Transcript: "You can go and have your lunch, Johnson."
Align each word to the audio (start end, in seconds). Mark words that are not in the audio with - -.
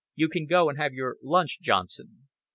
"You 0.15 0.29
can 0.29 0.47
go 0.47 0.67
and 0.67 0.79
have 0.79 0.93
your 0.95 1.17
lunch, 1.21 1.61
Johnson." 1.61 2.27